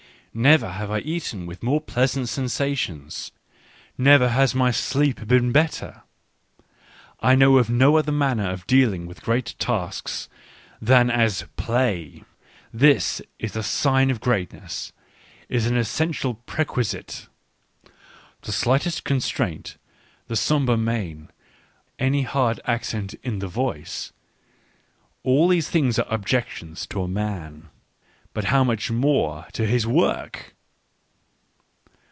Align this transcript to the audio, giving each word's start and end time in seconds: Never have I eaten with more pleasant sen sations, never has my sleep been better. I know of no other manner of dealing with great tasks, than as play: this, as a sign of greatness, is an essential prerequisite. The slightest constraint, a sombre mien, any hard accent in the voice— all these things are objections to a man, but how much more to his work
Never 0.33 0.69
have 0.71 0.89
I 0.89 0.99
eaten 0.99 1.45
with 1.45 1.61
more 1.61 1.81
pleasant 1.81 2.29
sen 2.29 2.45
sations, 2.45 3.31
never 3.97 4.29
has 4.29 4.55
my 4.55 4.71
sleep 4.71 5.27
been 5.27 5.51
better. 5.51 6.03
I 7.19 7.35
know 7.35 7.57
of 7.57 7.69
no 7.69 7.97
other 7.97 8.13
manner 8.13 8.49
of 8.49 8.65
dealing 8.65 9.07
with 9.07 9.23
great 9.23 9.55
tasks, 9.59 10.29
than 10.81 11.09
as 11.09 11.43
play: 11.57 12.23
this, 12.73 13.21
as 13.41 13.57
a 13.57 13.61
sign 13.61 14.09
of 14.09 14.21
greatness, 14.21 14.93
is 15.49 15.65
an 15.65 15.75
essential 15.75 16.35
prerequisite. 16.35 17.27
The 18.43 18.53
slightest 18.53 19.03
constraint, 19.03 19.75
a 20.29 20.37
sombre 20.37 20.77
mien, 20.77 21.29
any 21.99 22.21
hard 22.21 22.61
accent 22.63 23.15
in 23.21 23.39
the 23.39 23.49
voice— 23.49 24.13
all 25.23 25.49
these 25.49 25.69
things 25.69 25.99
are 25.99 26.07
objections 26.09 26.85
to 26.87 27.01
a 27.03 27.07
man, 27.09 27.67
but 28.33 28.45
how 28.45 28.63
much 28.63 28.89
more 28.89 29.45
to 29.51 29.65
his 29.67 29.85
work 29.85 30.55